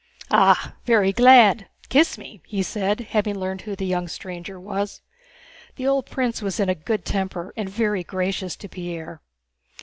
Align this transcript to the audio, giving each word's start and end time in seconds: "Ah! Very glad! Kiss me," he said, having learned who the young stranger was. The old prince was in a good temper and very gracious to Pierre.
"Ah! 0.31 0.73
Very 0.83 1.13
glad! 1.13 1.69
Kiss 1.89 2.17
me," 2.17 2.41
he 2.47 2.63
said, 2.63 3.01
having 3.11 3.35
learned 3.37 3.61
who 3.61 3.75
the 3.75 3.85
young 3.85 4.07
stranger 4.07 4.59
was. 4.59 4.99
The 5.75 5.85
old 5.85 6.07
prince 6.07 6.41
was 6.41 6.59
in 6.59 6.69
a 6.69 6.73
good 6.73 7.05
temper 7.05 7.53
and 7.55 7.69
very 7.69 8.03
gracious 8.03 8.55
to 8.55 8.67
Pierre. 8.67 9.21